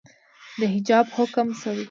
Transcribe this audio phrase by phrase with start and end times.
[0.59, 1.79] د حجاب حکم شوئ